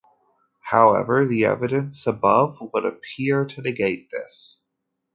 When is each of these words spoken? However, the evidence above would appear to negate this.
However, 0.71 1.27
the 1.27 1.45
evidence 1.45 2.07
above 2.07 2.57
would 2.73 2.85
appear 2.85 3.45
to 3.45 3.61
negate 3.61 4.09
this. 4.09 4.63